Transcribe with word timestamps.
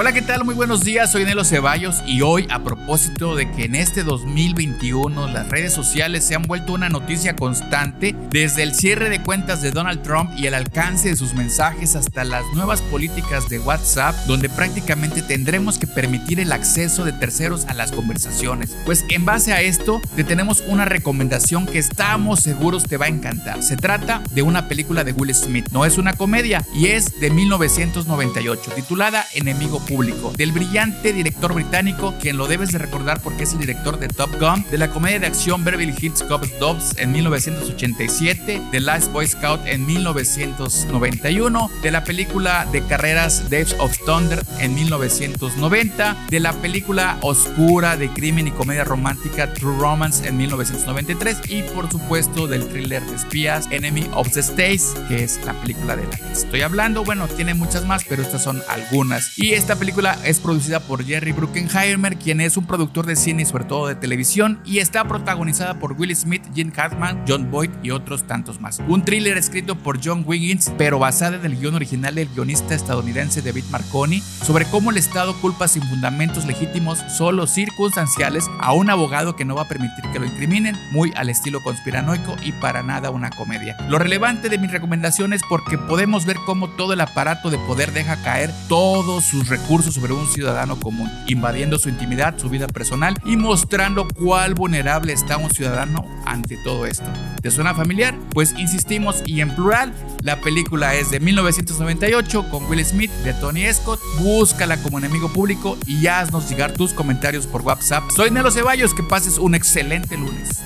Hola, 0.00 0.12
¿qué 0.12 0.22
tal? 0.22 0.44
Muy 0.44 0.54
buenos 0.54 0.84
días, 0.84 1.10
soy 1.10 1.24
Nelo 1.24 1.42
Ceballos 1.42 2.04
y 2.06 2.22
hoy 2.22 2.46
a 2.50 2.62
propósito 2.62 3.34
de 3.34 3.50
que 3.50 3.64
en 3.64 3.74
este 3.74 4.04
2021 4.04 5.26
las 5.26 5.48
redes 5.48 5.72
sociales 5.72 6.22
se 6.22 6.36
han 6.36 6.42
vuelto 6.42 6.72
una 6.74 6.88
noticia 6.88 7.34
constante, 7.34 8.14
desde 8.30 8.62
el 8.62 8.76
cierre 8.76 9.10
de 9.10 9.20
cuentas 9.20 9.60
de 9.60 9.72
Donald 9.72 10.02
Trump 10.02 10.30
y 10.38 10.46
el 10.46 10.54
alcance 10.54 11.08
de 11.08 11.16
sus 11.16 11.34
mensajes 11.34 11.96
hasta 11.96 12.22
las 12.22 12.44
nuevas 12.54 12.80
políticas 12.80 13.48
de 13.48 13.58
WhatsApp, 13.58 14.14
donde 14.28 14.48
prácticamente 14.48 15.20
tendremos 15.20 15.80
que 15.80 15.88
permitir 15.88 16.38
el 16.38 16.52
acceso 16.52 17.04
de 17.04 17.12
terceros 17.12 17.64
a 17.66 17.74
las 17.74 17.90
conversaciones. 17.90 18.76
Pues 18.86 19.04
en 19.08 19.24
base 19.24 19.52
a 19.52 19.62
esto, 19.62 20.00
te 20.14 20.22
tenemos 20.22 20.62
una 20.68 20.84
recomendación 20.84 21.66
que 21.66 21.80
estamos 21.80 22.38
seguros 22.38 22.84
te 22.84 22.98
va 22.98 23.06
a 23.06 23.08
encantar. 23.08 23.64
Se 23.64 23.76
trata 23.76 24.22
de 24.30 24.42
una 24.42 24.68
película 24.68 25.02
de 25.02 25.10
Will 25.10 25.34
Smith, 25.34 25.66
no 25.72 25.84
es 25.84 25.98
una 25.98 26.12
comedia 26.12 26.64
y 26.72 26.86
es 26.86 27.18
de 27.18 27.30
1998, 27.32 28.70
titulada 28.76 29.26
Enemigo 29.34 29.82
público, 29.88 30.32
del 30.36 30.52
brillante 30.52 31.12
director 31.12 31.54
británico, 31.54 32.14
quien 32.20 32.36
lo 32.36 32.46
debes 32.46 32.70
de 32.72 32.78
recordar 32.78 33.20
porque 33.20 33.44
es 33.44 33.52
el 33.54 33.60
director 33.60 33.98
de 33.98 34.08
Top 34.08 34.30
Gun, 34.38 34.64
de 34.70 34.78
la 34.78 34.90
comedia 34.90 35.18
de 35.18 35.26
acción 35.26 35.64
Beverly 35.64 35.94
Hills 35.98 36.22
Cop 36.22 36.44
Dobbs 36.60 36.94
en 36.98 37.12
1987, 37.12 38.62
de 38.70 38.80
Last 38.80 39.10
Boy 39.12 39.26
Scout 39.26 39.60
en 39.66 39.86
1991, 39.86 41.70
de 41.82 41.90
la 41.90 42.04
película 42.04 42.66
de 42.70 42.84
carreras 42.84 43.48
Days 43.50 43.74
of 43.78 43.96
Thunder 44.04 44.44
en 44.60 44.74
1990, 44.74 46.26
de 46.28 46.40
la 46.40 46.52
película 46.52 47.18
oscura 47.22 47.96
de 47.96 48.10
crimen 48.10 48.48
y 48.48 48.50
comedia 48.50 48.84
romántica 48.84 49.52
True 49.54 49.78
Romance 49.78 50.26
en 50.28 50.36
1993 50.36 51.38
y 51.48 51.62
por 51.62 51.90
supuesto 51.90 52.46
del 52.46 52.66
thriller 52.68 53.02
de 53.06 53.16
espías 53.16 53.66
Enemy 53.70 54.10
of 54.12 54.30
the 54.32 54.40
States, 54.40 54.94
que 55.08 55.24
es 55.24 55.40
la 55.44 55.54
película 55.54 55.96
de 55.96 56.04
la 56.04 56.16
que 56.16 56.32
estoy 56.32 56.60
hablando. 56.60 57.04
Bueno, 57.04 57.26
tiene 57.28 57.54
muchas 57.54 57.86
más, 57.86 58.04
pero 58.04 58.22
estas 58.22 58.42
son 58.42 58.62
algunas. 58.68 59.38
Y 59.38 59.52
esta 59.52 59.77
película 59.78 60.18
es 60.24 60.40
producida 60.40 60.80
por 60.80 61.04
Jerry 61.04 61.30
Bruckheimer, 61.30 62.16
quien 62.16 62.40
es 62.40 62.56
un 62.56 62.66
productor 62.66 63.06
de 63.06 63.14
cine 63.14 63.42
y 63.42 63.46
sobre 63.46 63.64
todo 63.64 63.86
de 63.86 63.94
televisión, 63.94 64.60
y 64.64 64.78
está 64.78 65.06
protagonizada 65.06 65.78
por 65.78 65.92
Will 65.92 66.14
Smith, 66.16 66.42
Gene 66.52 66.72
Hackman, 66.72 67.24
John 67.28 67.50
Boyd 67.50 67.70
y 67.82 67.90
otros 67.92 68.24
tantos 68.24 68.60
más. 68.60 68.80
Un 68.88 69.04
thriller 69.04 69.38
escrito 69.38 69.76
por 69.76 70.04
John 70.04 70.24
Wiggins, 70.26 70.72
pero 70.76 70.98
basada 70.98 71.36
en 71.36 71.44
el 71.44 71.58
guion 71.60 71.76
original 71.76 72.16
del 72.16 72.28
guionista 72.28 72.74
estadounidense 72.74 73.40
David 73.40 73.64
Marconi, 73.70 74.20
sobre 74.20 74.64
cómo 74.64 74.90
el 74.90 74.96
Estado 74.96 75.40
culpa 75.40 75.68
sin 75.68 75.84
fundamentos 75.84 76.44
legítimos, 76.44 76.98
solo 77.16 77.46
circunstanciales, 77.46 78.46
a 78.60 78.72
un 78.72 78.90
abogado 78.90 79.36
que 79.36 79.44
no 79.44 79.54
va 79.54 79.62
a 79.62 79.68
permitir 79.68 80.04
que 80.12 80.18
lo 80.18 80.26
incriminen, 80.26 80.76
muy 80.90 81.12
al 81.14 81.30
estilo 81.30 81.62
conspiranoico 81.62 82.34
y 82.42 82.50
para 82.52 82.82
nada 82.82 83.10
una 83.10 83.30
comedia. 83.30 83.76
Lo 83.88 84.00
relevante 84.00 84.48
de 84.48 84.58
mi 84.58 84.66
recomendación 84.66 85.32
es 85.32 85.42
porque 85.48 85.78
podemos 85.78 86.26
ver 86.26 86.36
cómo 86.46 86.68
todo 86.70 86.94
el 86.94 87.00
aparato 87.00 87.48
de 87.50 87.58
poder 87.58 87.92
deja 87.92 88.20
caer 88.22 88.50
todos 88.68 89.24
sus 89.24 89.48
recursos 89.48 89.67
recursos 89.68 89.92
sobre 89.92 90.14
un 90.14 90.26
ciudadano 90.26 90.80
común, 90.80 91.10
invadiendo 91.26 91.78
su 91.78 91.90
intimidad, 91.90 92.38
su 92.38 92.48
vida 92.48 92.66
personal 92.68 93.20
y 93.26 93.36
mostrando 93.36 94.08
cuál 94.08 94.54
vulnerable 94.54 95.12
está 95.12 95.36
un 95.36 95.50
ciudadano 95.50 96.06
ante 96.24 96.56
todo 96.64 96.86
esto. 96.86 97.04
¿Te 97.42 97.50
suena 97.50 97.74
familiar? 97.74 98.18
Pues 98.32 98.54
insistimos 98.56 99.22
y 99.26 99.42
en 99.42 99.54
plural, 99.54 99.92
la 100.22 100.40
película 100.40 100.94
es 100.94 101.10
de 101.10 101.20
1998 101.20 102.48
con 102.50 102.64
Will 102.64 102.82
Smith 102.82 103.10
de 103.24 103.34
Tony 103.34 103.70
Scott. 103.70 104.00
Búscala 104.20 104.82
como 104.82 104.96
enemigo 104.96 105.30
público 105.30 105.76
y 105.86 106.06
haznos 106.06 106.48
llegar 106.48 106.72
tus 106.72 106.94
comentarios 106.94 107.46
por 107.46 107.60
WhatsApp. 107.60 108.04
Soy 108.16 108.30
Nelo 108.30 108.50
Ceballos, 108.50 108.94
que 108.94 109.02
pases 109.02 109.36
un 109.36 109.54
excelente 109.54 110.16
lunes. 110.16 110.62